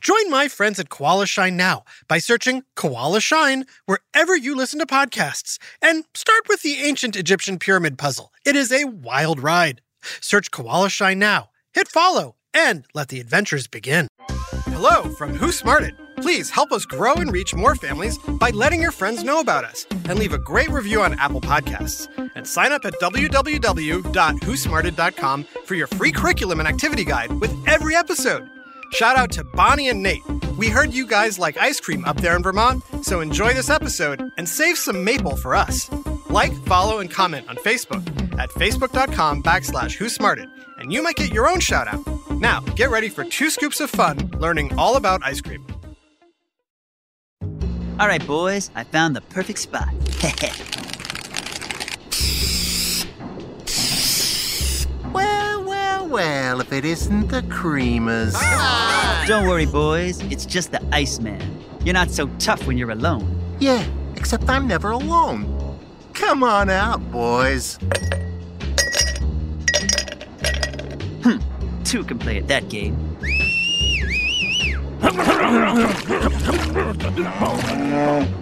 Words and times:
Join 0.00 0.30
my 0.30 0.48
friends 0.48 0.78
at 0.78 0.90
Koala 0.90 1.26
Shine 1.26 1.56
now 1.56 1.84
by 2.08 2.18
searching 2.18 2.62
Koala 2.76 3.20
Shine 3.20 3.64
wherever 3.86 4.36
you 4.36 4.54
listen 4.54 4.78
to 4.78 4.86
podcasts 4.86 5.58
and 5.80 6.04
start 6.14 6.42
with 6.48 6.62
the 6.62 6.82
ancient 6.82 7.16
Egyptian 7.16 7.58
pyramid 7.58 7.98
puzzle. 7.98 8.32
It 8.44 8.56
is 8.56 8.72
a 8.72 8.84
wild 8.84 9.42
ride. 9.42 9.80
Search 10.20 10.50
Koala 10.50 10.90
Shine 10.90 11.18
now, 11.18 11.50
hit 11.72 11.88
follow, 11.88 12.36
and 12.54 12.84
let 12.94 13.08
the 13.08 13.20
adventures 13.20 13.66
begin. 13.66 14.08
Hello 14.64 15.10
from 15.10 15.34
Who 15.34 15.52
Smarted. 15.52 15.94
Please 16.16 16.50
help 16.50 16.72
us 16.72 16.84
grow 16.84 17.14
and 17.14 17.32
reach 17.32 17.54
more 17.54 17.74
families 17.74 18.18
by 18.18 18.50
letting 18.50 18.80
your 18.80 18.92
friends 18.92 19.24
know 19.24 19.40
about 19.40 19.64
us 19.64 19.86
and 19.90 20.18
leave 20.18 20.32
a 20.32 20.38
great 20.38 20.70
review 20.70 21.02
on 21.02 21.18
Apple 21.18 21.40
Podcasts. 21.40 22.06
And 22.36 22.46
sign 22.46 22.72
up 22.72 22.84
at 22.84 22.94
www.whosmarted.com 23.00 25.44
for 25.64 25.74
your 25.74 25.86
free 25.88 26.12
curriculum 26.12 26.60
and 26.60 26.68
activity 26.68 27.04
guide 27.04 27.32
with 27.40 27.52
every 27.66 27.96
episode. 27.96 28.48
Shout 28.92 29.16
out 29.16 29.30
to 29.32 29.44
Bonnie 29.44 29.88
and 29.88 30.02
Nate. 30.02 30.22
We 30.58 30.68
heard 30.68 30.92
you 30.92 31.06
guys 31.06 31.38
like 31.38 31.56
ice 31.56 31.80
cream 31.80 32.04
up 32.04 32.18
there 32.18 32.36
in 32.36 32.42
Vermont, 32.42 32.84
so 33.02 33.20
enjoy 33.20 33.54
this 33.54 33.70
episode 33.70 34.22
and 34.36 34.46
save 34.48 34.76
some 34.76 35.02
maple 35.02 35.36
for 35.36 35.54
us. 35.54 35.90
Like, 36.28 36.52
follow, 36.66 36.98
and 36.98 37.10
comment 37.10 37.48
on 37.48 37.56
Facebook 37.56 38.06
at 38.38 38.50
facebook.com 38.50 39.42
backslash 39.42 39.94
who 39.94 40.08
smarted, 40.08 40.48
and 40.78 40.92
you 40.92 41.02
might 41.02 41.16
get 41.16 41.32
your 41.32 41.48
own 41.48 41.60
shout 41.60 41.88
out. 41.88 42.04
Now, 42.32 42.60
get 42.60 42.90
ready 42.90 43.08
for 43.08 43.24
two 43.24 43.50
scoops 43.50 43.80
of 43.80 43.90
fun 43.90 44.30
learning 44.38 44.76
all 44.78 44.96
about 44.96 45.22
ice 45.24 45.40
cream. 45.40 45.66
All 47.98 48.08
right, 48.08 48.24
boys, 48.26 48.70
I 48.74 48.84
found 48.84 49.16
the 49.16 49.20
perfect 49.22 49.58
spot. 49.58 49.88
Well, 55.12 55.64
well, 55.64 56.08
well, 56.08 56.60
if 56.60 56.72
it 56.72 56.84
isn't 56.84 57.28
the 57.28 57.42
creamers. 57.42 58.32
Ah! 58.36 58.81
Don't 59.26 59.46
worry, 59.46 59.66
boys, 59.66 60.20
it's 60.32 60.44
just 60.44 60.72
the 60.72 60.82
Iceman. 60.92 61.40
You're 61.84 61.94
not 61.94 62.10
so 62.10 62.26
tough 62.38 62.66
when 62.66 62.76
you're 62.76 62.90
alone. 62.90 63.38
Yeah, 63.60 63.84
except 64.16 64.48
I'm 64.50 64.66
never 64.66 64.90
alone. 64.90 65.78
Come 66.12 66.42
on 66.42 66.68
out, 66.68 66.98
boys. 67.12 67.78
Hmm, 71.22 71.38
two 71.84 72.02
can 72.04 72.18
play 72.18 72.38
at 72.38 72.48
that 72.48 72.68
game. 72.68 72.96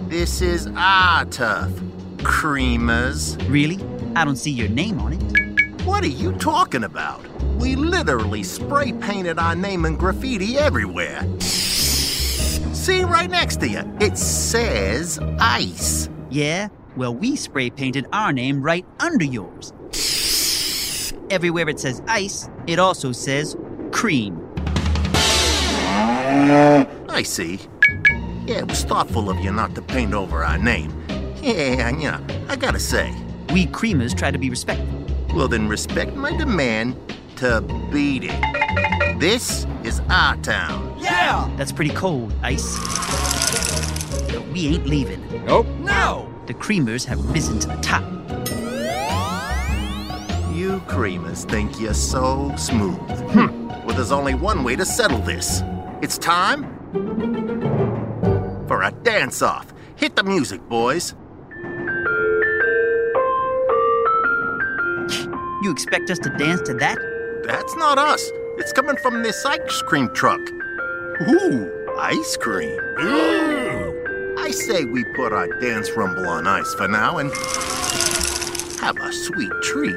This 0.09 0.41
is 0.41 0.67
our 0.75 1.25
tough. 1.25 1.71
Creamers. 2.17 3.37
Really? 3.49 3.79
I 4.15 4.25
don't 4.25 4.35
see 4.35 4.51
your 4.51 4.69
name 4.69 4.99
on 4.99 5.13
it. 5.13 5.40
What 5.85 6.03
are 6.03 6.07
you 6.07 6.31
talking 6.33 6.83
about? 6.83 7.25
We 7.57 7.75
literally 7.75 8.43
spray 8.43 8.93
painted 8.93 9.39
our 9.39 9.55
name 9.55 9.85
in 9.85 9.97
graffiti 9.97 10.55
everywhere. 10.55 11.27
See 11.39 13.01
right 13.01 13.29
next 13.29 13.61
to 13.61 13.67
you. 13.67 13.81
It 13.99 14.15
says 14.15 15.19
ice. 15.39 16.07
Yeah? 16.29 16.67
Well, 16.95 17.15
we 17.15 17.35
spray 17.35 17.71
painted 17.71 18.05
our 18.13 18.31
name 18.31 18.61
right 18.61 18.85
under 18.99 19.25
yours. 19.25 19.73
Everywhere 21.31 21.67
it 21.67 21.79
says 21.79 22.03
ice, 22.07 22.47
it 22.67 22.77
also 22.77 23.11
says 23.11 23.57
cream. 23.91 24.39
I 27.09 27.23
see. 27.23 27.59
Yeah, 28.45 28.59
it 28.59 28.67
was 28.67 28.83
thoughtful 28.83 29.31
of 29.31 29.39
you 29.39 29.51
not 29.51 29.73
to 29.73 29.81
paint 29.81 30.13
over 30.13 30.43
our 30.43 30.59
name. 30.59 30.93
Yeah, 31.41 31.89
yeah, 31.97 32.19
I 32.49 32.55
gotta 32.55 32.79
say. 32.79 33.15
We 33.51 33.65
creamers 33.65 34.15
try 34.15 34.29
to 34.29 34.37
be 34.37 34.51
respectful. 34.51 35.00
Well, 35.33 35.47
then 35.47 35.67
respect 35.69 36.13
my 36.13 36.35
demand 36.35 36.95
to 37.37 37.61
beat 37.91 38.25
it. 38.25 39.19
This 39.19 39.65
is 39.83 40.01
our 40.09 40.35
town. 40.37 40.95
Yeah! 40.99 41.49
That's 41.57 41.71
pretty 41.71 41.91
cold, 41.91 42.33
Ice. 42.43 42.77
But 44.31 44.45
we 44.49 44.67
ain't 44.67 44.85
leaving. 44.87 45.23
Nope. 45.45 45.67
No! 45.79 46.27
The 46.47 46.53
creamers 46.53 47.05
have 47.05 47.23
risen 47.31 47.59
to 47.59 47.67
the 47.69 47.77
top. 47.77 48.03
You 50.53 50.81
creamers 50.81 51.49
think 51.49 51.79
you're 51.79 51.93
so 51.93 52.53
smooth. 52.57 52.99
Hm. 53.31 53.67
Well, 53.85 53.95
there's 53.95 54.11
only 54.11 54.33
one 54.33 54.63
way 54.63 54.75
to 54.75 54.85
settle 54.85 55.19
this. 55.19 55.61
It's 56.01 56.17
time 56.17 56.65
for 58.67 58.83
a 58.83 58.91
dance 58.91 59.41
off. 59.41 59.73
Hit 59.95 60.15
the 60.15 60.23
music, 60.23 60.67
boys. 60.67 61.15
You 65.61 65.71
expect 65.71 66.09
us 66.09 66.17
to 66.19 66.29
dance 66.31 66.61
to 66.61 66.73
that? 66.75 66.97
That's 67.43 67.75
not 67.75 67.99
us. 67.99 68.31
It's 68.57 68.73
coming 68.73 68.97
from 68.97 69.21
this 69.21 69.45
ice 69.45 69.81
cream 69.83 70.09
truck. 70.15 70.41
Ooh, 71.21 71.71
ice 71.99 72.35
cream. 72.37 72.79
I 74.39 74.49
say 74.51 74.85
we 74.85 75.03
put 75.15 75.33
our 75.33 75.47
dance 75.59 75.91
rumble 75.91 76.27
on 76.27 76.47
ice 76.47 76.73
for 76.73 76.87
now 76.87 77.19
and 77.19 77.31
have 78.79 78.97
a 78.99 79.13
sweet 79.13 79.51
treat. 79.61 79.95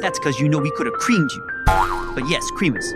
That's 0.00 0.18
because 0.18 0.40
you 0.40 0.48
know 0.48 0.58
we 0.58 0.70
could 0.70 0.86
have 0.86 0.94
creamed 0.94 1.32
you. 1.32 1.46
But 1.66 2.26
yes, 2.26 2.42
creamers. 2.52 2.86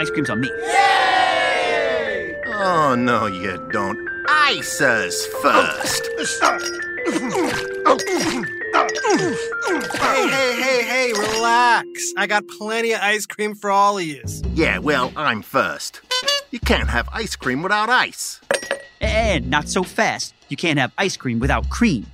Ice 0.00 0.10
cream's 0.10 0.30
on 0.30 0.40
me. 0.40 0.48
Yay! 0.48 2.40
Oh, 2.46 2.96
no, 2.96 3.26
you 3.26 3.64
don't. 3.70 3.96
Ice 4.28 4.80
us 4.80 5.26
first. 5.26 6.08
Hey, 8.74 10.28
hey, 10.28 10.62
hey, 10.62 10.82
hey, 10.82 11.12
relax. 11.12 11.86
I 12.16 12.26
got 12.26 12.44
plenty 12.48 12.92
of 12.92 13.00
ice 13.02 13.26
cream 13.26 13.54
for 13.54 13.70
all 13.70 13.98
of 13.98 14.04
you. 14.04 14.22
Yeah, 14.54 14.78
well, 14.78 15.12
I'm 15.16 15.42
first. 15.42 16.00
You 16.50 16.58
can't 16.58 16.88
have 16.88 17.08
ice 17.12 17.36
cream 17.36 17.62
without 17.62 17.90
ice. 17.90 18.40
And 19.00 19.50
not 19.50 19.68
so 19.68 19.82
fast. 19.82 20.34
You 20.48 20.56
can't 20.56 20.78
have 20.78 20.92
ice 20.96 21.16
cream 21.16 21.38
without 21.38 21.68
cream. 21.68 22.06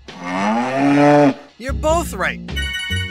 You're 1.58 1.72
both 1.74 2.12
right. 2.14 2.40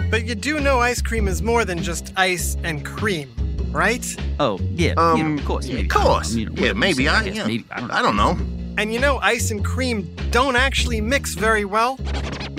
But 0.10 0.26
you 0.26 0.36
do 0.36 0.60
know 0.60 0.80
ice 0.80 1.02
cream 1.02 1.28
is 1.28 1.42
more 1.42 1.64
than 1.66 1.82
just 1.84 2.12
ice 2.18 2.58
and 2.64 2.86
cream, 2.86 3.30
right? 3.72 4.06
Oh, 4.40 4.60
yeah, 4.74 4.94
Um, 4.98 5.18
you 5.18 5.24
know, 5.24 5.36
of 5.40 5.46
course. 5.46 5.68
maybe. 5.68 5.82
of 5.82 5.90
course. 5.90 6.34
You 6.34 6.46
know, 6.50 6.54
yeah, 6.56 6.74
maybe 6.74 7.06
say, 7.06 7.10
I, 7.10 7.24
guess, 7.26 7.36
yeah, 7.36 7.46
maybe. 7.48 7.66
I 7.72 7.80
don't 7.80 7.88
know. 7.88 7.94
I 7.96 8.02
don't 8.02 8.16
know. 8.18 8.38
And 8.78 8.94
you 8.94 9.00
know 9.00 9.18
ice 9.20 9.50
and 9.52 9.66
cream 9.66 10.04
don't 10.32 10.56
actually 10.56 11.02
mix 11.02 11.34
very 11.34 11.66
well. 11.66 11.98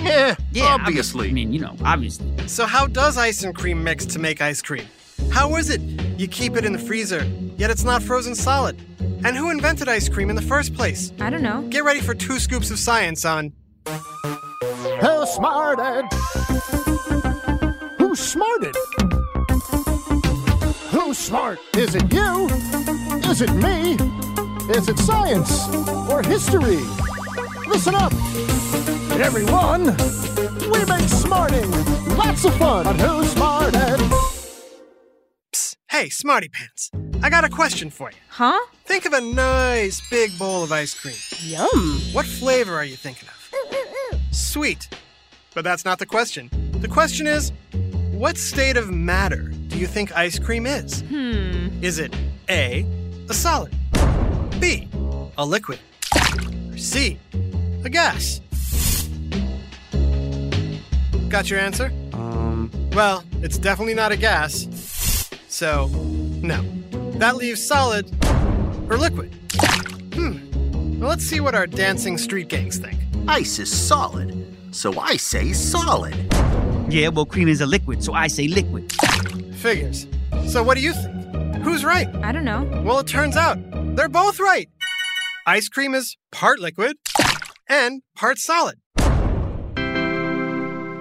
Eh, 0.00 0.04
yeah, 0.04 0.34
Yeah, 0.53 0.76
obviously. 0.81 1.28
I 1.28 1.32
mean, 1.32 1.53
you 1.53 1.60
know, 1.60 1.76
obviously. 1.84 2.26
So 2.48 2.66
how 2.66 2.86
does 2.86 3.16
ice 3.19 3.42
and 3.44 3.54
cream 3.54 3.82
mix 3.82 4.06
to 4.06 4.19
make 4.19 4.41
ice 4.41 4.62
cream? 4.62 4.86
How 5.31 5.56
is 5.56 5.70
it 5.70 5.81
you 6.19 6.28
keep 6.28 6.56
it 6.56 6.64
in 6.64 6.73
the 6.73 6.78
freezer, 6.78 7.25
yet 7.56 7.70
it's 7.70 7.84
not 7.84 8.02
frozen 8.02 8.34
solid? 8.34 8.76
And 9.25 9.37
who 9.37 9.50
invented 9.50 9.88
ice 9.88 10.08
cream 10.08 10.31
in 10.31 10.37
the 10.37 10.43
first 10.43 10.75
place? 10.75 11.12
I 11.20 11.28
don't 11.31 11.43
know. 11.43 11.62
Get 11.62 11.84
ready 11.84 12.00
for 12.00 12.14
two 12.14 12.38
scoops 12.38 12.70
of 12.70 12.78
science 12.78 13.25
on 13.25 13.52
Who 13.87 15.26
smarted? 15.26 16.05
Who 17.99 18.14
smarted? 18.14 18.75
Who's 20.90 21.19
smart? 21.19 21.58
Is 21.76 21.94
it 21.94 22.12
you? 22.12 22.46
Is 23.31 23.43
it 23.43 23.52
me? 23.55 23.94
Is 24.75 24.88
it 24.88 24.99
science 24.99 25.67
or 26.11 26.23
history? 26.23 26.81
Listen 27.67 27.94
up, 27.94 28.12
everyone. 29.20 29.97
We 30.70 30.85
make 30.85 31.09
smarting 31.09 31.70
lots 32.17 32.44
of 32.44 32.55
fun 32.56 32.87
on 32.87 32.99
Who's 32.99 33.31
Smarted. 33.32 34.00
Psst, 35.53 35.76
hey, 35.91 36.09
Smarty 36.09 36.49
Pants. 36.49 36.91
I 37.23 37.31
got 37.31 37.44
a 37.44 37.49
question 37.49 37.91
for 37.91 38.11
you. 38.11 38.17
Huh? 38.29 38.59
Think 38.85 39.06
of 39.06 39.12
a 39.12 39.20
nice 39.20 40.03
big 40.11 40.38
bowl 40.38 40.62
of 40.62 40.73
ice 40.73 40.94
cream. 40.94 41.17
Yum. 41.41 42.00
What 42.12 42.26
flavor 42.26 42.75
are 42.75 42.85
you 42.85 42.97
thinking 42.97 43.29
of? 43.29 44.20
Sweet. 44.31 44.88
But 45.55 45.64
that's 45.64 45.85
not 45.85 45.99
the 45.99 46.06
question. 46.06 46.50
The 46.81 46.88
question 46.88 47.26
is 47.26 47.53
what 48.12 48.37
state 48.37 48.76
of 48.76 48.91
matter 48.91 49.53
do 49.69 49.79
do 49.79 49.82
you 49.82 49.87
think 49.87 50.17
ice 50.17 50.41
cream 50.41 50.67
is? 50.67 51.03
Hmm. 51.03 51.69
Is 51.85 52.00
it 52.00 52.12
A, 52.50 52.85
a 53.29 53.32
solid, 53.32 53.73
B, 54.59 54.88
a 55.38 55.47
liquid, 55.47 55.79
or 56.73 56.76
C, 56.76 57.17
a 57.85 57.88
gas? 57.88 58.41
Got 61.28 61.50
your 61.50 61.60
answer? 61.60 61.92
Um, 62.14 62.70
Well, 62.92 63.22
it's 63.42 63.58
definitely 63.58 63.94
not 63.94 64.12
a 64.12 64.16
gas. 64.16 64.66
So, 65.48 65.88
no. 66.42 66.62
That 67.19 67.36
leaves 67.36 67.64
solid 67.64 68.06
or 68.90 68.96
liquid. 68.96 69.34
Hmm. 70.14 70.98
Well, 70.98 71.08
let's 71.10 71.25
see 71.25 71.40
what 71.40 71.54
our 71.54 71.66
dancing 71.66 72.16
street 72.19 72.48
gangs 72.48 72.78
think. 72.78 72.98
Ice 73.28 73.58
is 73.58 73.70
solid, 73.70 74.56
so 74.70 74.98
I 74.98 75.16
say 75.16 75.52
solid. 75.52 76.14
Yeah, 76.88 77.08
well, 77.08 77.26
cream 77.26 77.48
is 77.48 77.60
a 77.60 77.66
liquid, 77.66 78.02
so 78.02 78.14
I 78.14 78.26
say 78.28 78.48
liquid. 78.48 78.90
Figures. 79.56 80.06
So, 80.46 80.62
what 80.62 80.76
do 80.76 80.82
you 80.82 80.92
think? 80.92 81.56
Who's 81.62 81.84
right? 81.84 82.08
I 82.25 82.32
don't 82.32 82.44
know. 82.44 82.64
Well, 82.84 82.98
it 83.00 83.06
turns 83.06 83.36
out 83.36 83.58
they're 83.96 84.08
both 84.08 84.40
right. 84.40 84.69
Ice 85.46 85.69
cream 85.69 85.94
is 85.94 86.16
part 86.32 86.58
liquid 86.58 86.96
and 87.69 88.02
part 88.16 88.38
solid. 88.38 88.76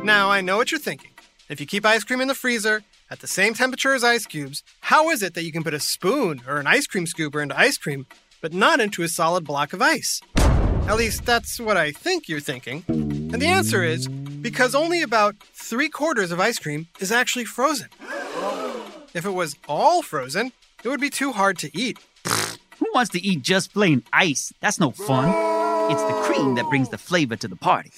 Now, 0.08 0.32
I 0.32 0.40
know 0.40 0.56
what 0.56 0.72
you're 0.72 0.80
thinking. 0.80 1.12
If 1.50 1.60
you 1.60 1.66
keep 1.66 1.86
ice 1.86 2.06
cream 2.06 2.22
in 2.22 2.30
the 2.30 2.34
freezer 2.34 2.84
at 3.12 3.20
the 3.20 3.28
same 3.28 3.54
temperature 3.54 3.94
as 3.94 4.06
ice 4.06 4.26
cubes, 4.26 4.64
how 4.80 5.10
is 5.10 5.22
it 5.22 5.34
that 5.34 5.44
you 5.44 5.52
can 5.52 5.66
put 5.66 5.74
a 5.74 5.82
spoon 5.82 6.42
or 6.48 6.60
an 6.60 6.66
ice 6.66 6.88
cream 6.88 7.04
scooper 7.04 7.44
into 7.44 7.60
ice 7.60 7.78
cream, 7.78 8.06
but 8.40 8.54
not 8.54 8.80
into 8.80 9.04
a 9.04 9.10
solid 9.10 9.44
block 9.44 9.74
of 9.74 9.82
ice? 9.82 10.22
At 10.38 10.96
least 10.96 11.26
that's 11.26 11.60
what 11.60 11.76
I 11.76 11.92
think 11.92 12.30
you're 12.30 12.40
thinking. 12.40 12.86
And 12.88 13.42
the 13.42 13.48
answer 13.48 13.84
is 13.84 14.08
because 14.08 14.74
only 14.74 15.02
about 15.02 15.36
three 15.54 15.90
quarters 15.90 16.32
of 16.32 16.40
ice 16.40 16.58
cream 16.58 16.88
is 17.02 17.12
actually 17.12 17.44
frozen. 17.44 17.90
If 19.14 19.26
it 19.26 19.32
was 19.32 19.58
all 19.68 20.02
frozen, 20.02 20.54
it 20.86 20.88
would 20.88 21.02
be 21.02 21.10
too 21.10 21.34
hard 21.34 21.58
to 21.58 21.78
eat. 21.78 21.98
Who 22.80 22.88
wants 22.94 23.12
to 23.12 23.20
eat 23.20 23.42
just 23.42 23.74
plain 23.74 24.04
ice? 24.14 24.54
That's 24.62 24.80
no 24.80 24.92
fun. 24.92 25.34
It's 25.92 26.04
the 26.04 26.14
cream 26.24 26.56
that 26.56 26.70
brings 26.70 26.88
the 26.88 26.98
flavor 26.98 27.36
to 27.36 27.48
the 27.50 27.58
party. 27.58 27.92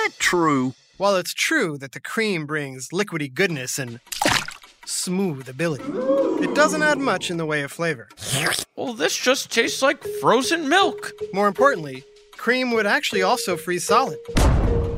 Is 0.00 0.12
that 0.12 0.18
true? 0.18 0.74
While 0.96 1.16
it's 1.16 1.34
true 1.34 1.76
that 1.78 1.92
the 1.92 2.00
cream 2.00 2.46
brings 2.46 2.88
liquidy 2.88 3.32
goodness 3.32 3.78
and 3.78 4.00
smooth 4.86 5.46
ability, 5.48 5.84
it 6.42 6.54
doesn't 6.54 6.82
add 6.82 6.98
much 6.98 7.30
in 7.30 7.36
the 7.36 7.44
way 7.44 7.60
of 7.62 7.70
flavor. 7.70 8.08
well, 8.76 8.94
this 8.94 9.14
just 9.16 9.50
tastes 9.50 9.82
like 9.82 10.02
frozen 10.20 10.68
milk. 10.70 11.12
More 11.34 11.48
importantly, 11.48 12.02
cream 12.32 12.70
would 12.72 12.86
actually 12.86 13.22
also 13.22 13.56
freeze 13.58 13.84
solid. 13.86 14.18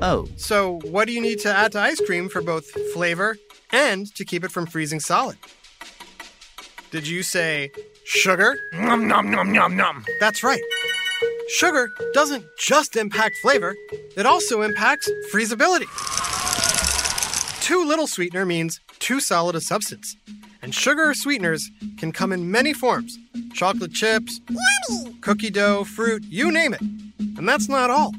Oh, 0.05 0.29
So, 0.37 0.79
what 0.85 1.07
do 1.07 1.13
you 1.13 1.21
need 1.21 1.41
to 1.41 1.53
add 1.53 1.73
to 1.73 1.81
ice 1.81 2.01
cream 2.01 2.29
for 2.29 2.41
both 2.41 2.67
flavor 2.93 3.37
and 3.73 4.07
to 4.15 4.25
keep 4.25 4.45
it 4.45 4.53
from 4.53 4.67
freezing 4.67 5.01
solid? 5.01 5.37
Did 6.93 7.09
you 7.09 7.23
say 7.25 7.71
sugar? 8.05 8.57
Nom 8.73 9.09
nom 9.09 9.31
nom 9.31 9.51
nom 9.53 9.77
nom. 9.77 10.05
That's 10.21 10.45
right. 10.45 10.63
Sugar 11.53 11.91
doesn't 12.15 12.47
just 12.59 12.97
impact 12.97 13.37
flavor, 13.43 13.77
it 14.17 14.25
also 14.25 14.63
impacts 14.63 15.11
freezability. 15.31 15.85
Too 17.61 17.85
little 17.85 18.07
sweetener 18.07 18.47
means 18.47 18.81
too 19.01 19.21
solid 19.21 19.55
a 19.55 19.61
substance. 19.61 20.17
And 20.63 20.75
sugar 20.75 21.13
sweeteners 21.13 21.71
can 21.99 22.11
come 22.11 22.33
in 22.33 22.51
many 22.51 22.73
forms 22.73 23.19
chocolate 23.53 23.93
chips, 23.93 24.41
Yummy. 24.49 25.15
cookie 25.21 25.51
dough, 25.51 25.85
fruit, 25.85 26.25
you 26.25 26.51
name 26.51 26.73
it. 26.73 26.81
And 27.37 27.47
that's 27.47 27.69
not 27.69 27.91
all. 27.91 28.15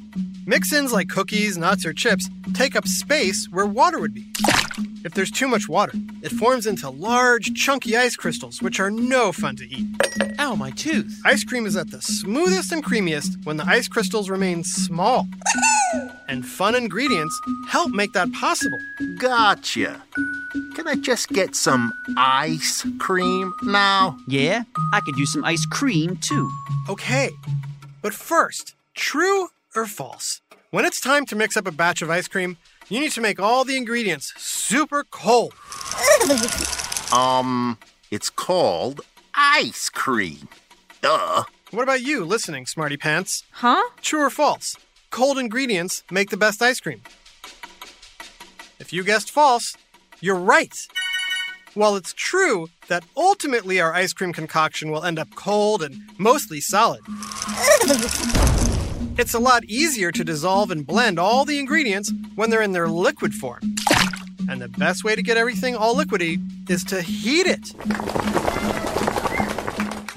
Mix 0.46 0.72
ins 0.72 0.94
like 0.94 1.10
cookies, 1.10 1.58
nuts, 1.58 1.88
or 1.88 1.94
chips 1.94 2.30
take 2.54 2.76
up 2.76 2.88
space 2.88 3.48
where 3.50 3.66
water 3.66 4.00
would 4.00 4.14
be. 4.14 4.32
If 5.04 5.14
there's 5.14 5.32
too 5.32 5.50
much 5.50 5.68
water, 5.68 5.92
it 6.22 6.32
forms 6.32 6.66
into 6.66 6.90
large, 6.90 7.54
chunky 7.56 7.98
ice 7.98 8.16
crystals, 8.16 8.62
which 8.62 8.80
are 8.80 8.90
no 8.90 9.34
fun 9.34 9.58
to 9.58 9.68
eat. 9.68 9.86
Ow, 10.40 10.56
my 10.56 10.72
tooth. 10.72 11.20
Ice 11.26 11.44
cream 11.44 11.66
is 11.66 11.76
at 11.76 11.92
the 11.92 12.02
smoothest 12.02 12.72
and 12.72 12.84
creamiest 12.84 13.46
when 13.46 13.58
the 13.58 13.66
ice 13.66 13.90
crystals 13.90 14.30
remain 14.30 14.64
small. 14.64 15.28
And 16.30 16.46
fun 16.46 16.74
ingredients 16.74 17.38
help 17.68 17.92
make 17.92 18.14
that 18.14 18.32
possible. 18.32 18.80
Gotcha. 19.20 20.02
Can 20.76 20.88
I 20.88 20.96
just 20.96 21.30
get 21.30 21.54
some 21.54 21.92
ice 22.18 22.86
cream 23.00 23.54
now? 23.64 24.18
yeah? 24.28 24.64
I 24.94 25.02
could 25.02 25.18
use 25.18 25.34
some 25.34 25.44
ice 25.44 25.66
cream 25.66 26.18
too. 26.18 26.50
Okay, 26.88 27.30
but 28.02 28.14
first, 28.14 28.74
true 28.94 29.50
or 29.76 29.86
false? 29.86 30.40
When 30.72 30.86
it's 30.86 31.00
time 31.00 31.26
to 31.28 31.36
mix 31.36 31.56
up 31.56 31.68
a 31.68 31.72
batch 31.72 32.02
of 32.02 32.10
ice 32.10 32.28
cream, 32.28 32.58
you 32.90 33.00
need 33.00 33.12
to 33.14 33.22
make 33.22 33.40
all 33.40 33.64
the 33.64 33.78
ingredients 33.78 34.34
super 34.38 35.04
cold. 35.04 35.54
Um, 37.14 37.78
it's 38.10 38.32
called 38.32 39.02
ice 39.36 39.88
cream. 39.88 40.48
Duh. 41.02 41.44
What 41.70 41.84
about 41.84 42.02
you 42.02 42.26
listening, 42.26 42.66
Smarty 42.66 42.98
Pants? 42.98 43.44
Huh? 43.52 43.84
True 44.02 44.24
or 44.24 44.30
false? 44.32 44.76
Cold 45.12 45.38
ingredients 45.38 46.04
make 46.10 46.32
the 46.32 46.38
best 46.38 46.60
ice 46.64 46.80
cream. 46.80 47.04
If 48.80 48.92
you 48.92 49.04
guessed 49.04 49.30
false, 49.30 49.78
you're 50.22 50.36
right. 50.40 50.76
While 51.76 51.96
it's 51.96 52.14
true 52.14 52.70
that 52.88 53.04
ultimately 53.16 53.80
our 53.80 53.94
ice 53.94 54.14
cream 54.14 54.34
concoction 54.34 54.90
will 54.90 55.04
end 55.04 55.20
up 55.20 55.36
cold 55.36 55.84
and 55.84 56.02
mostly 56.18 56.62
solid, 56.62 57.02
it's 59.18 59.34
a 59.34 59.40
lot 59.40 59.64
easier 59.66 60.12
to 60.12 60.24
dissolve 60.24 60.72
and 60.72 60.86
blend 60.86 61.20
all 61.20 61.46
the 61.46 61.60
ingredients 61.60 62.12
when 62.36 62.50
they're 62.50 62.62
in 62.62 62.72
their 62.72 62.88
liquid 62.88 63.34
form. 63.34 63.62
And 64.50 64.62
the 64.62 64.68
best 64.68 65.04
way 65.04 65.16
to 65.16 65.22
get 65.22 65.38
everything 65.38 65.76
all 65.76 65.96
liquidy 65.96 66.40
is 66.70 66.84
to 66.86 67.02
heat 67.02 67.46
it. 67.46 67.74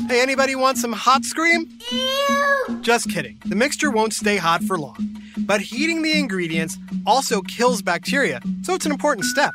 Hey, 0.09 0.21
anybody 0.21 0.55
want 0.55 0.79
some 0.79 0.93
hot 0.93 1.25
scream? 1.25 1.69
Ew. 1.91 2.79
Just 2.81 3.11
kidding. 3.11 3.39
The 3.45 3.57
mixture 3.57 3.91
won't 3.91 4.15
stay 4.15 4.37
hot 4.37 4.63
for 4.63 4.79
long. 4.79 4.97
But 5.39 5.61
heating 5.61 6.03
the 6.03 6.19
ingredients 6.19 6.79
also 7.07 7.43
kills 7.43 7.83
bacteria, 7.83 8.41
so 8.63 8.75
it's 8.75 8.87
an 8.87 8.93
important 8.93 9.27
step. 9.27 9.53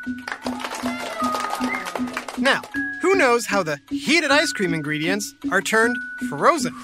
Now, 2.38 2.62
who 3.02 3.14
knows 3.14 3.46
how 3.46 3.62
the 3.62 3.80
heated 3.90 4.30
ice 4.30 4.52
cream 4.52 4.72
ingredients 4.74 5.34
are 5.50 5.60
turned 5.60 5.96
frozen? 6.28 6.74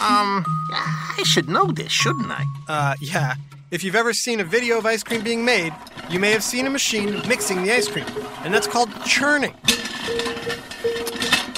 Um, 0.00 0.44
I 0.70 1.22
should 1.24 1.48
know 1.48 1.66
this, 1.66 1.92
shouldn't 1.92 2.30
I? 2.30 2.44
Uh, 2.68 2.94
yeah. 3.00 3.34
If 3.70 3.84
you've 3.84 3.96
ever 3.96 4.14
seen 4.14 4.40
a 4.40 4.44
video 4.44 4.78
of 4.78 4.86
ice 4.86 5.02
cream 5.02 5.22
being 5.22 5.44
made, 5.44 5.74
you 6.08 6.18
may 6.18 6.30
have 6.30 6.42
seen 6.42 6.66
a 6.66 6.70
machine 6.70 7.20
mixing 7.28 7.62
the 7.62 7.72
ice 7.72 7.86
cream, 7.86 8.06
and 8.44 8.54
that's 8.54 8.66
called 8.66 8.88
churning. 9.04 9.54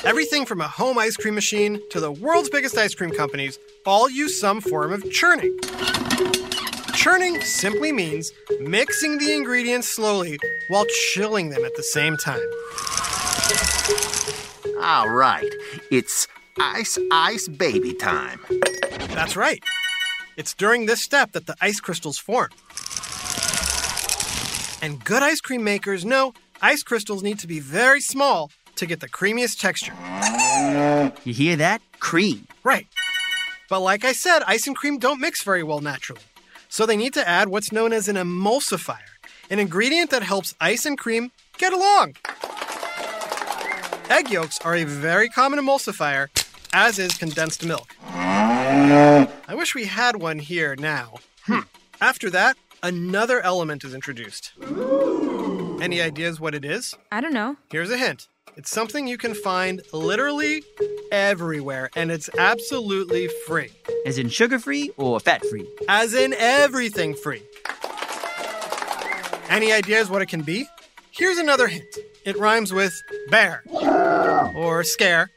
Everything 0.05 0.45
from 0.45 0.61
a 0.61 0.67
home 0.67 0.99
ice 0.99 1.17
cream 1.17 1.37
machine 1.37 1.81
to 1.91 2.01
the 2.01 2.11
world's 2.11 2.51
biggest 2.51 2.77
ice 2.77 2.95
cream 2.97 3.11
companies 3.11 3.59
all 3.87 4.11
use 4.11 4.41
some 4.41 4.61
form 4.61 4.93
of 4.93 5.09
churning. 5.13 5.57
Churning 6.95 7.41
simply 7.43 7.93
means 7.93 8.33
mixing 8.61 9.19
the 9.19 9.33
ingredients 9.33 9.89
slowly 9.89 10.39
while 10.69 10.85
chilling 11.13 11.51
them 11.51 11.65
at 11.65 11.77
the 11.77 11.83
same 11.83 12.17
time. 12.17 12.41
All 14.83 15.09
right. 15.11 15.49
It's 15.91 16.27
ice, 16.61 16.99
ice 17.11 17.49
baby 17.49 17.95
time. 17.95 18.41
That's 19.15 19.35
right. 19.35 19.63
It's 20.37 20.55
during 20.55 20.87
this 20.87 21.03
step 21.03 21.33
that 21.33 21.47
the 21.47 21.57
ice 21.61 21.81
crystals 21.81 22.19
form. 22.19 22.51
And 24.83 25.03
good 25.05 25.23
ice 25.23 25.41
cream 25.41 25.65
makers 25.65 26.05
know 26.05 26.35
ice 26.61 26.83
crystals 26.83 27.23
need 27.23 27.39
to 27.41 27.47
be 27.47 27.61
very 27.61 28.01
small 28.01 28.51
to 28.77 28.87
get 28.87 29.01
the 29.01 29.09
creamiest 29.09 29.59
texture. 29.61 29.95
You 31.25 31.33
hear 31.33 31.57
that? 31.57 31.83
Cream. 31.99 32.47
Right. 32.63 32.87
But 33.69 33.81
like 33.81 34.05
I 34.05 34.13
said, 34.13 34.43
ice 34.47 34.67
and 34.67 34.77
cream 34.77 34.99
don't 34.99 35.21
mix 35.21 35.43
very 35.43 35.63
well 35.63 35.81
naturally. 35.81 36.23
So 36.69 36.87
they 36.87 36.97
need 36.97 37.15
to 37.15 37.29
add 37.29 37.49
what's 37.49 37.73
known 37.73 37.93
as 37.93 38.09
an 38.09 38.17
emulsifier, 38.17 39.11
an 39.51 39.59
ingredient 39.59 40.11
that 40.11 40.23
helps 40.23 40.55
ice 40.61 40.87
and 40.87 40.99
cream 40.99 41.33
get 41.59 41.73
along. 41.73 42.17
Egg 44.09 44.31
yolks 44.31 44.59
are 44.65 44.75
a 44.75 44.85
very 44.85 45.29
common 45.29 45.59
emulsifier, 45.61 46.29
as 46.73 46.99
is 46.99 47.17
condensed 47.17 47.65
milk. 47.65 47.95
I 48.05 49.55
wish 49.55 49.75
we 49.75 49.87
had 49.87 50.17
one 50.17 50.39
here 50.39 50.77
now. 50.77 51.15
Hmm. 51.45 51.61
After 52.01 52.31
that, 52.31 52.57
another 52.83 53.41
element 53.41 53.85
is 53.85 53.95
introduced. 53.95 54.53
Any 55.81 56.01
ideas 56.01 56.41
what 56.41 56.55
it 56.55 56.65
is? 56.65 56.95
I 57.11 57.21
don't 57.21 57.35
know. 57.35 57.57
Here's 57.71 57.91
a 57.91 57.97
hint. 57.97 58.29
It's 58.57 58.71
something 58.71 59.07
you 59.07 59.17
can 59.17 59.35
find 59.35 59.81
literally 59.93 60.63
everywhere, 61.13 61.91
and 61.97 62.11
it's 62.11 62.29
absolutely 62.37 63.29
free. 63.47 63.71
As 64.05 64.19
in 64.19 64.29
sugar 64.29 64.59
free 64.59 64.91
or 64.97 65.21
fat 65.21 65.45
free? 65.47 65.67
As 65.89 66.15
in 66.15 66.35
everything 66.35 67.15
free. 67.15 67.43
Any 69.49 69.73
ideas 69.73 70.11
what 70.11 70.23
it 70.23 70.27
can 70.27 70.43
be? 70.43 70.67
Here's 71.11 71.39
another 71.39 71.69
hint. 71.69 71.97
It 72.25 72.37
rhymes 72.39 72.73
with 72.73 72.93
bear, 73.31 73.63
or 74.55 74.85
scare, 74.85 75.31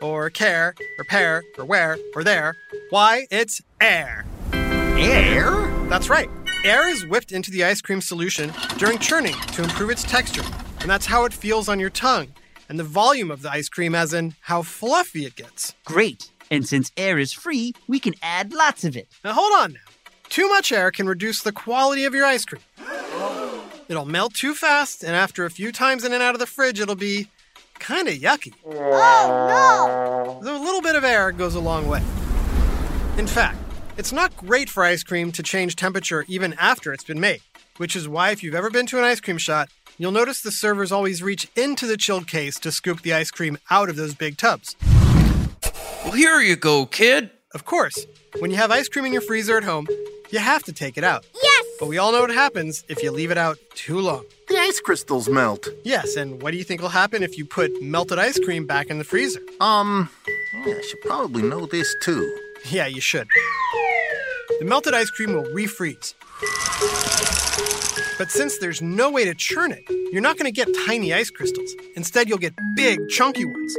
or 0.00 0.30
care, 0.30 0.74
or 0.98 1.04
pair, 1.04 1.42
or 1.58 1.64
where, 1.64 1.98
or 2.14 2.24
there. 2.24 2.54
Why? 2.90 3.26
It's 3.30 3.60
air. 3.80 4.26
Air? 4.52 5.50
That's 5.88 6.08
right, 6.08 6.30
Air 6.66 6.88
is 6.88 7.06
whipped 7.06 7.30
into 7.30 7.52
the 7.52 7.62
ice 7.62 7.80
cream 7.80 8.00
solution 8.00 8.52
during 8.76 8.98
churning 8.98 9.34
to 9.52 9.62
improve 9.62 9.90
its 9.90 10.02
texture, 10.02 10.42
and 10.80 10.90
that's 10.90 11.06
how 11.06 11.24
it 11.24 11.32
feels 11.32 11.68
on 11.68 11.78
your 11.78 11.90
tongue, 11.90 12.26
and 12.68 12.76
the 12.76 12.82
volume 12.82 13.30
of 13.30 13.42
the 13.42 13.50
ice 13.52 13.68
cream, 13.68 13.94
as 13.94 14.12
in 14.12 14.34
how 14.40 14.62
fluffy 14.62 15.24
it 15.24 15.36
gets. 15.36 15.76
Great. 15.84 16.32
And 16.50 16.66
since 16.66 16.90
air 16.96 17.20
is 17.20 17.32
free, 17.32 17.72
we 17.86 18.00
can 18.00 18.14
add 18.20 18.52
lots 18.52 18.82
of 18.82 18.96
it. 18.96 19.06
Now 19.22 19.34
hold 19.34 19.52
on 19.52 19.74
now. 19.74 19.80
Too 20.28 20.48
much 20.48 20.72
air 20.72 20.90
can 20.90 21.06
reduce 21.06 21.40
the 21.42 21.52
quality 21.52 22.04
of 22.04 22.14
your 22.14 22.26
ice 22.26 22.44
cream. 22.44 22.62
It'll 23.88 24.04
melt 24.04 24.34
too 24.34 24.52
fast, 24.52 25.04
and 25.04 25.14
after 25.14 25.44
a 25.44 25.50
few 25.50 25.70
times 25.70 26.02
in 26.02 26.12
and 26.12 26.20
out 26.22 26.34
of 26.34 26.40
the 26.40 26.46
fridge, 26.46 26.80
it'll 26.80 26.96
be 26.96 27.28
kind 27.78 28.08
of 28.08 28.14
yucky. 28.14 28.52
Oh 28.64 28.70
no! 28.72 30.40
Though 30.42 30.56
A 30.56 30.64
little 30.64 30.82
bit 30.82 30.96
of 30.96 31.04
air 31.04 31.32
goes 31.32 31.54
a 31.54 31.60
long 31.60 31.88
way. 31.88 32.02
In 33.18 33.26
fact, 33.26 33.58
it's 33.96 34.12
not 34.12 34.36
great 34.36 34.68
for 34.68 34.84
ice 34.84 35.02
cream 35.02 35.32
to 35.32 35.42
change 35.42 35.76
temperature 35.76 36.24
even 36.28 36.54
after 36.54 36.92
it's 36.92 37.04
been 37.04 37.20
made, 37.20 37.40
which 37.78 37.96
is 37.96 38.08
why 38.08 38.30
if 38.30 38.42
you've 38.42 38.54
ever 38.54 38.70
been 38.70 38.86
to 38.86 38.98
an 38.98 39.04
ice 39.04 39.20
cream 39.20 39.38
shop, 39.38 39.68
you'll 39.98 40.12
notice 40.12 40.42
the 40.42 40.52
servers 40.52 40.92
always 40.92 41.22
reach 41.22 41.48
into 41.56 41.86
the 41.86 41.96
chilled 41.96 42.26
case 42.26 42.58
to 42.60 42.70
scoop 42.70 43.02
the 43.02 43.14
ice 43.14 43.30
cream 43.30 43.58
out 43.70 43.88
of 43.88 43.96
those 43.96 44.14
big 44.14 44.36
tubs. 44.36 44.76
Well, 46.04 46.12
here 46.12 46.40
you 46.40 46.56
go, 46.56 46.86
kid. 46.86 47.30
Of 47.54 47.64
course, 47.64 48.06
when 48.38 48.50
you 48.50 48.56
have 48.58 48.70
ice 48.70 48.88
cream 48.88 49.06
in 49.06 49.12
your 49.12 49.22
freezer 49.22 49.56
at 49.56 49.64
home, 49.64 49.86
you 50.30 50.38
have 50.38 50.62
to 50.64 50.72
take 50.72 50.98
it 50.98 51.04
out. 51.04 51.24
Yes! 51.42 51.64
But 51.80 51.88
we 51.88 51.98
all 51.98 52.12
know 52.12 52.20
what 52.20 52.30
happens 52.30 52.84
if 52.88 53.02
you 53.02 53.10
leave 53.10 53.30
it 53.30 53.38
out 53.38 53.58
too 53.74 54.00
long. 54.00 54.24
The 54.66 54.70
ice 54.70 54.80
crystals 54.80 55.28
melt. 55.28 55.68
Yes, 55.84 56.16
and 56.16 56.42
what 56.42 56.50
do 56.50 56.56
you 56.56 56.64
think 56.64 56.82
will 56.82 56.88
happen 56.88 57.22
if 57.22 57.38
you 57.38 57.44
put 57.44 57.80
melted 57.80 58.18
ice 58.18 58.36
cream 58.40 58.66
back 58.66 58.88
in 58.88 58.98
the 58.98 59.04
freezer? 59.04 59.38
Um, 59.60 60.10
yeah, 60.66 60.74
I 60.74 60.80
should 60.80 61.00
probably 61.02 61.44
know 61.44 61.66
this 61.66 61.94
too. 62.02 62.36
Yeah, 62.68 62.88
you 62.88 63.00
should. 63.00 63.28
The 64.58 64.64
melted 64.64 64.92
ice 64.92 65.08
cream 65.10 65.34
will 65.34 65.44
refreeze. 65.44 66.14
But 68.18 68.32
since 68.32 68.58
there's 68.58 68.82
no 68.82 69.08
way 69.08 69.24
to 69.24 69.34
churn 69.34 69.70
it, 69.70 69.84
you're 70.12 70.20
not 70.20 70.36
going 70.36 70.52
to 70.52 70.64
get 70.64 70.66
tiny 70.84 71.14
ice 71.14 71.30
crystals. 71.30 71.72
Instead, 71.94 72.28
you'll 72.28 72.38
get 72.38 72.54
big, 72.74 72.98
chunky 73.08 73.44
ones. 73.44 73.76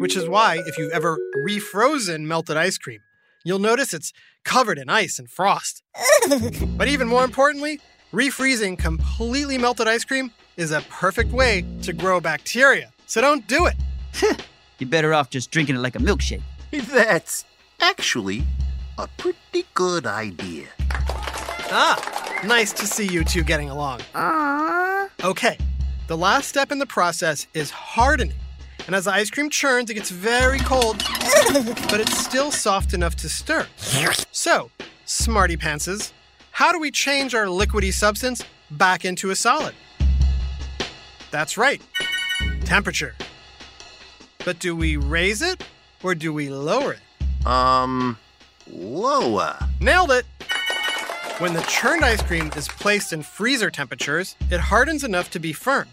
Which 0.00 0.16
is 0.16 0.28
why, 0.28 0.60
if 0.66 0.76
you've 0.76 0.92
ever 0.92 1.16
refrozen 1.46 2.22
melted 2.22 2.56
ice 2.56 2.76
cream, 2.76 2.98
you'll 3.44 3.60
notice 3.60 3.94
it's 3.94 4.12
covered 4.44 4.80
in 4.80 4.88
ice 4.88 5.20
and 5.20 5.30
frost. 5.30 5.84
but 6.76 6.88
even 6.88 7.06
more 7.06 7.22
importantly, 7.22 7.78
refreezing 8.14 8.78
completely 8.78 9.58
melted 9.58 9.88
ice 9.88 10.04
cream 10.04 10.30
is 10.56 10.70
a 10.70 10.80
perfect 10.82 11.32
way 11.32 11.64
to 11.82 11.92
grow 11.92 12.20
bacteria. 12.20 12.92
So 13.06 13.20
don't 13.20 13.44
do 13.48 13.66
it. 13.66 13.74
You're 14.78 14.88
better 14.88 15.12
off 15.12 15.30
just 15.30 15.50
drinking 15.50 15.74
it 15.74 15.80
like 15.80 15.96
a 15.96 15.98
milkshake. 15.98 16.42
That's 16.70 17.44
actually 17.80 18.44
a 18.98 19.08
pretty 19.16 19.64
good 19.74 20.06
idea. 20.06 20.66
Ah, 21.70 22.40
nice 22.44 22.72
to 22.74 22.86
see 22.86 23.06
you 23.06 23.24
two 23.24 23.42
getting 23.42 23.68
along. 23.68 23.98
Aww. 24.14 25.10
Okay, 25.24 25.58
the 26.06 26.16
last 26.16 26.48
step 26.48 26.70
in 26.70 26.78
the 26.78 26.86
process 26.86 27.48
is 27.52 27.70
hardening. 27.70 28.36
And 28.86 28.94
as 28.94 29.06
the 29.06 29.12
ice 29.12 29.30
cream 29.30 29.50
churns, 29.50 29.90
it 29.90 29.94
gets 29.94 30.10
very 30.10 30.58
cold, 30.60 30.98
but 31.88 32.00
it's 32.00 32.16
still 32.16 32.52
soft 32.52 32.92
enough 32.92 33.16
to 33.16 33.28
stir. 33.28 33.66
So, 34.30 34.70
smarty 35.06 35.56
pantses, 35.56 36.12
how 36.54 36.70
do 36.70 36.78
we 36.78 36.92
change 36.92 37.34
our 37.34 37.46
liquidy 37.46 37.92
substance 37.92 38.40
back 38.70 39.04
into 39.04 39.30
a 39.30 39.36
solid? 39.36 39.74
That's 41.32 41.58
right, 41.58 41.82
temperature. 42.64 43.16
But 44.44 44.60
do 44.60 44.76
we 44.76 44.96
raise 44.96 45.42
it 45.42 45.66
or 46.04 46.14
do 46.14 46.32
we 46.32 46.48
lower 46.50 46.92
it? 46.92 47.44
Um, 47.44 48.16
lower. 48.70 49.58
Nailed 49.80 50.12
it! 50.12 50.26
When 51.38 51.54
the 51.54 51.62
churned 51.62 52.04
ice 52.04 52.22
cream 52.22 52.52
is 52.56 52.68
placed 52.68 53.12
in 53.12 53.24
freezer 53.24 53.68
temperatures, 53.68 54.36
it 54.52 54.60
hardens 54.60 55.02
enough 55.02 55.32
to 55.32 55.40
be 55.40 55.52
firm. 55.52 55.88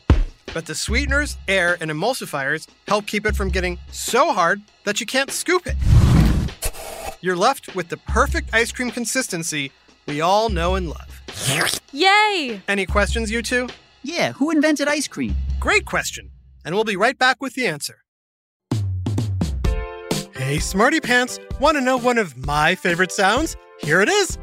But 0.53 0.67
the 0.67 0.75
sweeteners, 0.75 1.37
air, 1.47 1.75
and 1.81 1.89
emulsifiers 1.89 2.67
help 2.87 3.07
keep 3.07 3.25
it 3.25 3.35
from 3.35 3.49
getting 3.49 3.79
so 3.89 4.31
hard 4.31 4.61
that 4.83 4.99
you 4.99 5.07
can't 5.07 5.31
scoop 5.31 5.65
it. 5.65 5.75
You're 7.19 7.35
left 7.35 7.73
with 7.73 7.89
the 7.89 7.97
perfect 7.97 8.53
ice 8.53 8.71
cream 8.71 8.91
consistency 8.91 9.71
we 10.05 10.21
all 10.21 10.49
know 10.49 10.75
and 10.75 10.89
love. 10.89 11.21
Yay! 11.91 12.61
Any 12.67 12.85
questions, 12.85 13.31
you 13.31 13.41
two? 13.41 13.67
Yeah, 14.03 14.31
who 14.33 14.51
invented 14.51 14.87
ice 14.87 15.07
cream? 15.07 15.35
Great 15.59 15.85
question. 15.85 16.31
And 16.65 16.75
we'll 16.75 16.83
be 16.83 16.95
right 16.95 17.17
back 17.17 17.41
with 17.41 17.53
the 17.53 17.67
answer. 17.67 17.97
Hey, 20.33 20.59
Smarty 20.59 20.99
Pants, 20.99 21.39
want 21.59 21.77
to 21.77 21.81
know 21.81 21.97
one 21.97 22.17
of 22.17 22.35
my 22.35 22.75
favorite 22.75 23.11
sounds? 23.11 23.55
Here 23.81 24.01
it 24.01 24.09
is. 24.09 24.37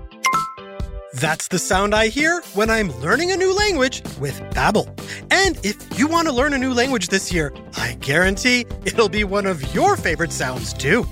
That's 1.15 1.49
the 1.49 1.59
sound 1.59 1.95
I 1.95 2.09
hear 2.09 2.43
when 2.55 2.71
I'm 2.71 2.93
learning 3.01 3.33
a 3.33 3.37
new 3.37 3.53
language 3.53 4.03
with 4.21 4.39
Babbel. 4.51 4.87
And 5.31 5.59
if 5.65 5.99
you 5.99 6.07
want 6.07 6.29
to 6.29 6.33
learn 6.33 6.53
a 6.53 6.59
new 6.59 6.73
language 6.73 7.09
this 7.09 7.33
year, 7.33 7.53
I 7.77 7.95
guarantee 7.95 8.67
it'll 8.85 9.09
be 9.09 9.25
one 9.25 9.47
of 9.47 9.75
your 9.75 9.97
favorite 9.97 10.33
sounds 10.33 10.73
too. 10.73 11.07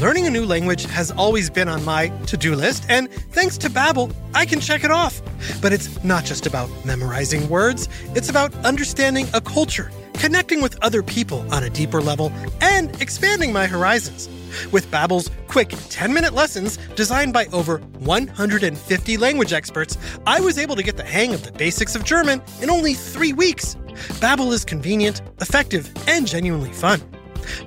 Learning 0.00 0.26
a 0.26 0.30
new 0.30 0.46
language 0.46 0.86
has 0.86 1.10
always 1.10 1.50
been 1.50 1.68
on 1.68 1.84
my 1.84 2.08
to-do 2.24 2.54
list, 2.54 2.86
and 2.88 3.12
thanks 3.32 3.58
to 3.58 3.68
Babbel, 3.68 4.14
I 4.32 4.46
can 4.46 4.58
check 4.58 4.82
it 4.82 4.90
off. 4.90 5.20
But 5.60 5.74
it's 5.74 6.02
not 6.02 6.24
just 6.24 6.46
about 6.46 6.70
memorizing 6.86 7.46
words, 7.50 7.86
it's 8.14 8.30
about 8.30 8.54
understanding 8.64 9.28
a 9.34 9.42
culture, 9.42 9.90
connecting 10.14 10.62
with 10.62 10.82
other 10.82 11.02
people 11.02 11.44
on 11.52 11.64
a 11.64 11.68
deeper 11.68 12.00
level, 12.00 12.32
and 12.62 12.98
expanding 13.02 13.52
my 13.52 13.66
horizons. 13.66 14.30
With 14.72 14.90
Babbel's 14.90 15.30
quick 15.48 15.68
10-minute 15.68 16.32
lessons 16.32 16.78
designed 16.96 17.34
by 17.34 17.44
over 17.52 17.76
150 17.98 19.16
language 19.18 19.52
experts, 19.52 19.98
I 20.26 20.40
was 20.40 20.56
able 20.56 20.76
to 20.76 20.82
get 20.82 20.96
the 20.96 21.04
hang 21.04 21.34
of 21.34 21.42
the 21.42 21.52
basics 21.52 21.94
of 21.94 22.04
German 22.04 22.40
in 22.62 22.70
only 22.70 22.94
3 22.94 23.34
weeks. 23.34 23.74
Babbel 24.22 24.50
is 24.54 24.64
convenient, 24.64 25.20
effective, 25.42 25.92
and 26.08 26.26
genuinely 26.26 26.72
fun. 26.72 27.02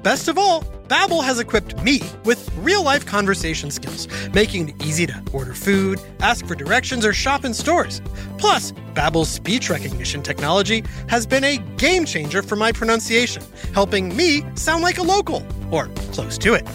Best 0.02 0.28
of 0.28 0.40
all, 0.40 0.64
Babbel 0.88 1.24
has 1.24 1.40
equipped 1.40 1.82
me 1.82 2.02
with 2.26 2.54
real-life 2.58 3.06
conversation 3.06 3.72
skills, 3.72 4.08
making 4.34 4.70
it 4.70 4.86
easy 4.86 5.08
to 5.08 5.24
order 5.32 5.54
food, 5.54 6.02
ask 6.20 6.46
for 6.46 6.56
directions, 6.56 7.06
or 7.06 7.14
shop 7.14 7.46
in 7.46 7.54
stores. 7.54 8.02
Plus, 8.38 8.74
Babbel's 8.94 9.30
speech 9.30 9.70
recognition 9.70 10.22
technology 10.22 10.84
has 11.08 11.26
been 11.26 11.44
a 11.46 11.58
game 11.78 12.04
changer 12.04 12.42
for 12.42 12.58
my 12.58 12.74
pronunciation, 12.74 13.42
helping 13.74 14.16
me 14.16 14.44
sound 14.56 14.84
like 14.84 14.98
a 14.98 15.04
local, 15.04 15.42
or 15.72 15.88
close 16.12 16.38
to 16.40 16.54
it. 16.54 16.66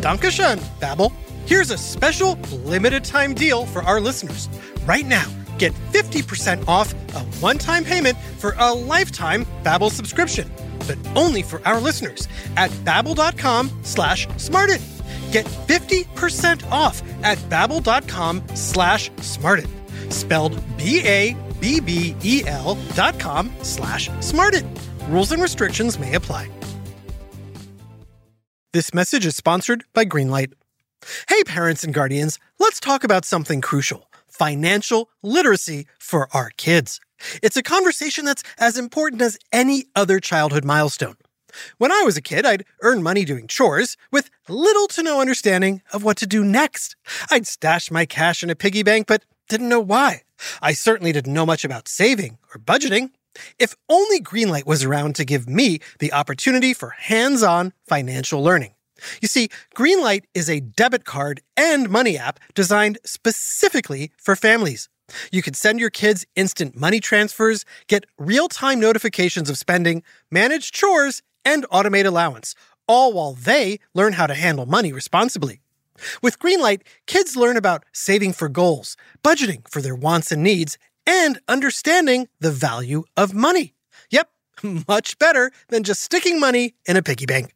Dankeschön, 0.00 0.58
Babbel. 0.80 1.12
Here's 1.46 1.72
a 1.72 1.78
special 1.78 2.34
limited 2.64 3.04
time 3.04 3.34
deal 3.34 3.66
for 3.66 3.82
our 3.82 4.00
listeners. 4.00 4.48
Right 4.86 5.06
now, 5.06 5.26
get 5.58 5.72
50% 5.92 6.66
off 6.68 6.94
a 7.14 7.20
one-time 7.40 7.84
payment 7.84 8.16
for 8.38 8.54
a 8.58 8.72
lifetime 8.72 9.44
Babbel 9.62 9.90
subscription 9.90 10.50
but 10.88 10.98
only 11.14 11.42
for 11.42 11.60
our 11.68 11.80
listeners 11.80 12.26
at 12.56 12.70
babbel.com 12.84 13.70
slash 13.82 14.26
smarted. 14.38 14.80
Get 15.30 15.44
50% 15.44 16.68
off 16.72 17.00
at 17.22 17.38
babbel.com 17.50 18.42
slash 18.54 19.10
smarted. 19.20 19.68
Spelled 20.08 20.60
B-A-B-B-E-L 20.78 21.38
dot 22.94 23.20
com 23.20 23.52
slash 23.62 24.08
smarted. 24.20 24.64
Rules 25.08 25.30
and 25.30 25.42
restrictions 25.42 25.98
may 25.98 26.14
apply. 26.14 26.48
This 28.72 28.94
message 28.94 29.26
is 29.26 29.36
sponsored 29.36 29.84
by 29.92 30.06
Greenlight. 30.06 30.52
Hey, 31.28 31.42
parents 31.44 31.84
and 31.84 31.94
guardians, 31.94 32.38
let's 32.58 32.80
talk 32.80 33.04
about 33.04 33.24
something 33.24 33.60
crucial 33.60 34.08
financial 34.38 35.10
literacy 35.22 35.86
for 35.98 36.28
our 36.32 36.50
kids. 36.56 37.00
It's 37.42 37.56
a 37.56 37.62
conversation 37.62 38.24
that's 38.24 38.44
as 38.58 38.78
important 38.78 39.20
as 39.22 39.38
any 39.52 39.86
other 39.96 40.20
childhood 40.20 40.64
milestone. 40.64 41.16
When 41.78 41.90
I 41.90 42.02
was 42.04 42.16
a 42.16 42.22
kid, 42.22 42.46
I'd 42.46 42.64
earn 42.82 43.02
money 43.02 43.24
doing 43.24 43.48
chores 43.48 43.96
with 44.12 44.30
little 44.48 44.86
to 44.88 45.02
no 45.02 45.20
understanding 45.20 45.82
of 45.92 46.04
what 46.04 46.16
to 46.18 46.26
do 46.26 46.44
next. 46.44 46.96
I'd 47.30 47.46
stash 47.46 47.90
my 47.90 48.06
cash 48.06 48.42
in 48.42 48.50
a 48.50 48.54
piggy 48.54 48.82
bank, 48.82 49.06
but 49.06 49.24
didn't 49.48 49.68
know 49.68 49.80
why. 49.80 50.22
I 50.62 50.72
certainly 50.72 51.12
didn't 51.12 51.32
know 51.32 51.46
much 51.46 51.64
about 51.64 51.88
saving 51.88 52.38
or 52.54 52.60
budgeting. 52.60 53.10
If 53.58 53.74
only 53.88 54.20
Greenlight 54.20 54.66
was 54.66 54.84
around 54.84 55.16
to 55.16 55.24
give 55.24 55.48
me 55.48 55.80
the 55.98 56.12
opportunity 56.12 56.74
for 56.74 56.90
hands 56.90 57.42
on 57.42 57.72
financial 57.86 58.42
learning. 58.42 58.74
You 59.20 59.28
see, 59.28 59.48
Greenlight 59.74 60.24
is 60.34 60.48
a 60.48 60.60
debit 60.60 61.04
card 61.04 61.40
and 61.56 61.88
money 61.88 62.18
app 62.18 62.40
designed 62.54 62.98
specifically 63.04 64.10
for 64.16 64.36
families. 64.36 64.88
You 65.32 65.42
can 65.42 65.54
send 65.54 65.80
your 65.80 65.90
kids 65.90 66.26
instant 66.36 66.76
money 66.76 67.00
transfers, 67.00 67.64
get 67.86 68.04
real 68.18 68.48
time 68.48 68.80
notifications 68.80 69.48
of 69.48 69.58
spending, 69.58 70.02
manage 70.30 70.72
chores, 70.72 71.22
and 71.44 71.66
automate 71.70 72.06
allowance, 72.06 72.54
all 72.86 73.12
while 73.12 73.32
they 73.32 73.80
learn 73.94 74.14
how 74.14 74.26
to 74.26 74.34
handle 74.34 74.66
money 74.66 74.92
responsibly. 74.92 75.60
With 76.22 76.38
Greenlight, 76.38 76.82
kids 77.06 77.36
learn 77.36 77.56
about 77.56 77.84
saving 77.92 78.32
for 78.34 78.48
goals, 78.48 78.96
budgeting 79.24 79.68
for 79.68 79.80
their 79.80 79.96
wants 79.96 80.30
and 80.30 80.42
needs, 80.42 80.78
and 81.06 81.40
understanding 81.48 82.28
the 82.38 82.52
value 82.52 83.04
of 83.16 83.34
money. 83.34 83.74
Yep, 84.10 84.28
much 84.88 85.18
better 85.18 85.50
than 85.68 85.82
just 85.82 86.02
sticking 86.02 86.38
money 86.38 86.74
in 86.86 86.96
a 86.96 87.02
piggy 87.02 87.26
bank. 87.26 87.54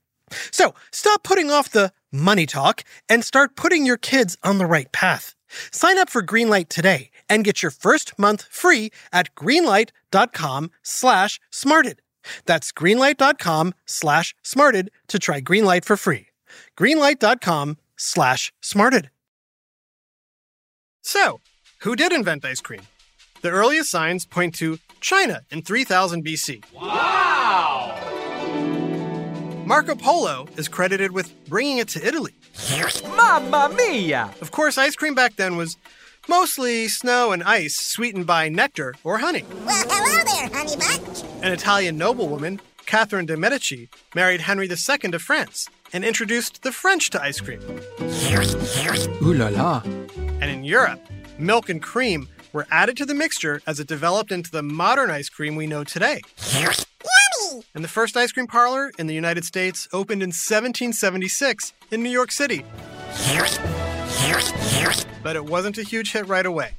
So 0.51 0.75
stop 0.91 1.23
putting 1.23 1.51
off 1.51 1.71
the 1.71 1.93
money 2.11 2.47
talk 2.47 2.85
and 3.09 3.25
start 3.25 3.57
putting 3.57 3.87
your 3.87 3.97
kids 3.97 4.37
on 4.43 4.59
the 4.59 4.67
right 4.67 4.91
path. 4.93 5.35
Sign 5.71 5.99
up 5.99 6.09
for 6.11 6.23
Greenlight 6.23 6.69
today 6.69 7.11
and 7.29 7.45
get 7.45 7.63
your 7.63 7.71
first 7.71 8.19
month 8.19 8.47
free 8.51 8.91
at 9.13 9.35
greenlight.com 9.35 10.71
slash 10.83 11.41
smarted. 11.51 12.01
That's 12.47 12.73
greenlight.com 12.73 13.75
slash 13.87 14.35
smarted 14.43 14.91
to 15.09 15.19
try 15.19 15.41
Greenlight 15.41 15.85
for 15.85 15.97
free. 15.97 16.27
greenlight.com 16.79 17.79
slash 17.97 18.53
smarted. 18.61 19.11
So, 21.03 21.41
who 21.81 21.97
did 21.97 22.13
invent 22.13 22.45
ice 22.45 22.61
cream? 22.61 22.83
The 23.43 23.51
earliest 23.51 23.91
signs 23.91 24.25
point 24.25 24.55
to 24.57 24.79
China 25.01 25.43
in 25.51 25.63
3000 25.63 26.25
BC. 26.25 26.65
Wow! 26.73 27.22
Marco 29.65 29.95
Polo 29.95 30.49
is 30.57 30.69
credited 30.69 31.13
with 31.13 31.33
bringing 31.49 31.79
it 31.79 31.89
to 31.89 32.07
Italy. 32.07 32.33
Mamma 33.17 33.73
mia! 33.77 34.31
Of 34.41 34.51
course, 34.51 34.77
ice 34.77 34.97
cream 34.97 35.15
back 35.15 35.37
then 35.37 35.57
was 35.57 35.77
mostly 36.29 36.89
snow 36.89 37.33
and 37.33 37.43
ice 37.43 37.77
sweetened 37.77 38.27
by 38.27 38.49
nectar 38.49 38.95
or 39.05 39.19
honey. 39.19 39.45
Well, 39.65 39.85
hello 39.89 40.25
there, 40.25 40.49
honey 40.59 40.77
bunch. 40.77 41.23
An 41.43 41.53
Italian 41.53 41.97
noblewoman, 41.97 42.61
Catherine 42.87 43.27
de' 43.27 43.37
Medici, 43.37 43.89
married 44.15 44.41
Henry 44.41 44.69
II 44.69 45.15
of 45.15 45.23
France 45.23 45.69
and 45.93 46.05
introduced 46.05 46.63
the 46.63 46.73
French 46.73 47.11
to 47.11 47.23
ice 47.23 47.41
cream. 47.41 47.61
Ooh 49.23 49.35
la 49.35 49.49
la. 49.49 49.83
And 50.41 50.51
in 50.51 50.65
Europe, 50.65 51.01
milk 51.39 51.69
and 51.69 51.81
cream 51.81 52.29
were 52.53 52.67
added 52.71 52.97
to 52.97 53.07
the 53.07 53.15
mixture 53.15 53.63
as 53.67 53.81
it 53.81 53.87
developed 53.87 54.33
into 54.33 54.51
the 54.51 54.63
modern 54.63 55.11
ice 55.11 55.29
cream 55.29 55.57
we 55.57 55.67
know 55.67 55.85
today. 55.85 56.21
Yummy! 57.53 57.65
And 57.75 57.85
the 57.85 57.89
first 57.89 58.17
ice 58.17 58.33
cream 58.33 58.47
parlor 58.47 58.93
in 58.99 59.07
the 59.07 59.15
United 59.15 59.45
States 59.45 59.89
opened 59.93 60.23
in 60.23 60.29
1776 60.29 61.73
in 61.91 62.03
New 62.03 62.11
York 62.11 62.33
City. 62.33 62.65
But 65.23 65.37
it 65.37 65.45
wasn't 65.45 65.79
a 65.79 65.83
huge 65.83 66.13
hit 66.13 66.27
right 66.27 66.47
away. 66.47 66.73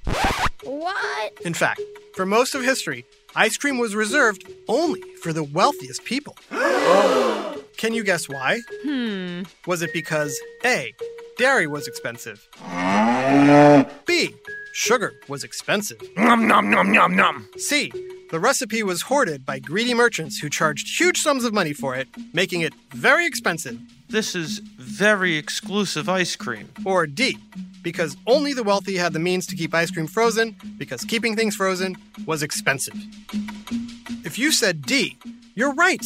What? 0.64 1.34
In 1.46 1.54
fact, 1.54 1.82
for 2.14 2.26
most 2.26 2.56
of 2.56 2.62
history, 2.64 3.06
ice 3.36 3.58
cream 3.58 3.78
was 3.78 3.96
reserved 3.96 4.50
only 4.68 5.02
for 5.22 5.34
the 5.34 5.44
wealthiest 5.44 6.04
people. 6.04 6.36
Can 7.78 7.94
you 7.94 8.04
guess 8.04 8.30
why? 8.30 8.60
Hmm. 8.84 9.44
Was 9.66 9.82
it 9.82 9.92
because 9.94 10.40
A. 10.64 10.94
Dairy 11.38 11.68
was 11.68 11.88
expensive? 11.88 12.48
B. 14.06 14.36
Sugar 14.74 15.14
was 15.28 15.44
expensive? 15.44 16.02
Nom 16.16 16.48
nom 16.48 16.70
nom 16.70 16.92
nom 16.92 17.16
nom. 17.16 17.48
C. 17.58 17.92
The 18.34 18.40
recipe 18.40 18.82
was 18.82 19.04
hoarded 19.04 19.46
by 19.46 19.60
greedy 19.60 19.94
merchants 19.94 20.40
who 20.40 20.50
charged 20.50 21.00
huge 21.00 21.22
sums 21.22 21.44
of 21.44 21.54
money 21.54 21.72
for 21.72 21.94
it, 21.94 22.08
making 22.34 22.62
it 22.62 22.74
very 22.90 23.28
expensive. 23.28 23.80
This 24.10 24.34
is 24.34 24.58
very 24.58 25.38
exclusive 25.38 26.10
ice 26.10 26.36
cream. 26.36 26.68
Or 26.84 27.06
D. 27.06 27.38
Because 27.84 28.18
only 28.26 28.54
the 28.54 28.64
wealthy 28.64 28.98
had 28.98 29.14
the 29.14 29.20
means 29.20 29.46
to 29.46 29.56
keep 29.56 29.72
ice 29.76 29.92
cream 29.92 30.08
frozen, 30.08 30.56
because 30.80 31.06
keeping 31.06 31.36
things 31.36 31.56
frozen 31.56 31.96
was 32.26 32.42
expensive. 32.42 32.96
If 34.26 34.40
you 34.40 34.52
said 34.52 34.82
D, 34.82 35.16
you're 35.54 35.76
right. 35.76 36.04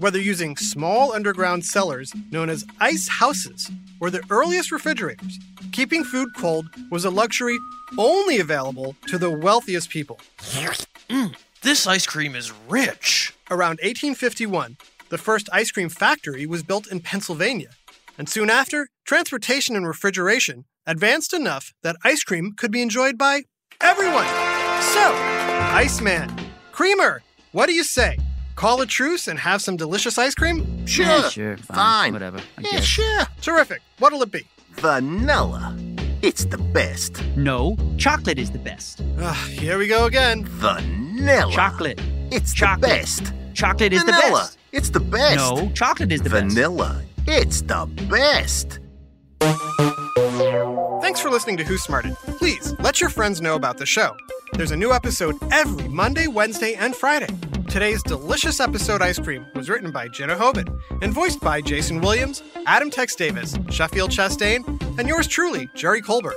Whether 0.00 0.18
using 0.18 0.56
small 0.56 1.12
underground 1.12 1.64
cellars 1.64 2.12
known 2.32 2.50
as 2.50 2.66
ice 2.80 3.06
houses 3.06 3.70
or 4.00 4.10
the 4.10 4.24
earliest 4.28 4.72
refrigerators, 4.72 5.38
keeping 5.70 6.02
food 6.02 6.30
cold 6.36 6.66
was 6.90 7.04
a 7.04 7.10
luxury 7.10 7.58
only 7.96 8.40
available 8.40 8.96
to 9.06 9.18
the 9.18 9.30
wealthiest 9.30 9.88
people. 9.88 10.18
Mm, 11.08 11.34
this 11.62 11.86
ice 11.86 12.06
cream 12.06 12.34
is 12.34 12.52
rich. 12.68 13.34
Around 13.50 13.78
1851, 13.82 14.76
the 15.08 15.18
first 15.18 15.48
ice 15.52 15.70
cream 15.70 15.88
factory 15.88 16.46
was 16.46 16.62
built 16.62 16.86
in 16.86 17.00
Pennsylvania, 17.00 17.70
and 18.18 18.28
soon 18.28 18.50
after, 18.50 18.88
transportation 19.06 19.74
and 19.74 19.86
refrigeration 19.86 20.64
advanced 20.86 21.32
enough 21.32 21.72
that 21.82 21.96
ice 22.04 22.22
cream 22.22 22.52
could 22.56 22.70
be 22.70 22.82
enjoyed 22.82 23.16
by 23.16 23.42
everyone. 23.80 24.26
So, 24.82 25.12
Iceman, 25.74 26.30
Creamer, 26.72 27.22
what 27.52 27.66
do 27.66 27.74
you 27.74 27.84
say? 27.84 28.18
Call 28.54 28.80
a 28.80 28.86
truce 28.86 29.28
and 29.28 29.38
have 29.38 29.62
some 29.62 29.76
delicious 29.76 30.18
ice 30.18 30.34
cream? 30.34 30.86
Sure. 30.86 31.06
Yeah, 31.06 31.28
sure, 31.28 31.56
fine, 31.58 31.76
Fine. 31.76 32.12
whatever, 32.12 32.38
I 32.38 32.60
yeah, 32.62 32.70
guess. 32.72 32.84
sure. 32.84 33.22
Terrific. 33.40 33.80
What'll 33.98 34.22
it 34.22 34.30
be? 34.30 34.46
Vanilla. 34.72 35.74
It's 36.20 36.44
the 36.44 36.58
best. 36.58 37.22
No, 37.36 37.76
chocolate 37.96 38.38
is 38.38 38.50
the 38.50 38.58
best. 38.58 39.02
Ah, 39.20 39.32
here 39.50 39.78
we 39.78 39.86
go 39.86 40.06
again. 40.06 40.44
Vanilla. 40.44 41.52
Chocolate. 41.52 42.00
It's 42.30 42.52
Chocolate. 42.52 42.80
the 42.80 42.86
best. 42.88 43.32
Chocolate 43.54 43.92
is 43.92 44.02
Vanilla. 44.02 44.22
the 44.22 44.30
best. 44.32 44.58
It's 44.72 44.90
the 44.90 45.00
best. 45.00 45.36
No, 45.36 45.70
chocolate 45.74 46.12
is 46.12 46.22
the 46.22 46.30
best. 46.30 46.54
Vanilla. 46.54 47.02
It's 47.26 47.62
the 47.62 47.86
best. 48.10 48.80
Thanks 51.00 51.20
for 51.20 51.30
listening 51.30 51.56
to 51.58 51.64
Who 51.64 51.78
Smarted. 51.78 52.14
Please 52.38 52.74
let 52.80 53.00
your 53.00 53.10
friends 53.10 53.40
know 53.40 53.54
about 53.54 53.78
the 53.78 53.86
show. 53.86 54.16
There's 54.54 54.72
a 54.72 54.76
new 54.76 54.92
episode 54.92 55.36
every 55.52 55.88
Monday, 55.88 56.26
Wednesday, 56.26 56.74
and 56.74 56.94
Friday. 56.96 57.28
Today's 57.68 58.02
delicious 58.02 58.60
episode 58.60 59.02
ice 59.02 59.18
cream 59.18 59.46
was 59.54 59.68
written 59.68 59.90
by 59.92 60.08
Jenna 60.08 60.34
Hoban 60.36 60.78
and 61.02 61.12
voiced 61.12 61.40
by 61.40 61.60
Jason 61.60 62.00
Williams, 62.00 62.42
Adam 62.66 62.90
Tex 62.90 63.14
Davis, 63.14 63.58
Sheffield 63.70 64.10
Chastain, 64.10 64.77
and 64.98 65.08
yours 65.08 65.26
truly, 65.26 65.70
Jerry 65.74 66.02
Colbert. 66.02 66.34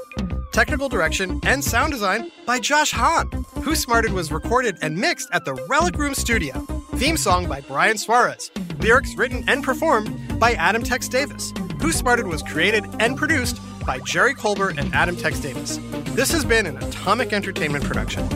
Technical 0.52 0.88
direction 0.88 1.40
and 1.44 1.64
sound 1.64 1.92
design 1.92 2.32
by 2.46 2.60
Josh 2.60 2.92
Hahn. 2.92 3.30
Who 3.64 3.76
Smarted 3.76 4.14
was 4.14 4.32
recorded 4.32 4.78
and 4.82 4.98
mixed 4.98 5.30
at 5.34 5.46
the 5.46 5.56
Relic 5.68 5.98
Room 5.98 6.14
Studio. 6.14 6.54
Theme 6.96 7.18
song 7.18 7.48
by 7.48 7.62
Brian 7.62 7.98
Suarez. 7.98 8.52
Lyrics 8.80 9.16
written 9.16 9.44
and 9.48 9.64
performed 9.64 10.40
by 10.40 10.54
Adam 10.54 10.84
Tex 10.84 11.08
Davis. 11.08 11.54
Who 11.82 11.92
Smarted 11.92 12.28
was 12.28 12.44
created 12.44 12.86
and 13.00 13.18
produced 13.18 13.60
by 13.86 14.00
Jerry 14.00 14.36
Colbert 14.36 14.78
and 14.78 14.94
Adam 14.94 15.16
Tex 15.16 15.40
Davis. 15.40 15.80
This 16.14 16.32
has 16.32 16.46
been 16.46 16.66
an 16.66 16.78
Atomic 16.78 17.34
Entertainment 17.34 17.84
production. 17.84 18.28